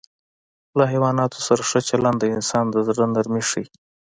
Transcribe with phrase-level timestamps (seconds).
[0.77, 3.65] له حیواناتو سره ښه چلند د انسان د زړه نرمي ښيي.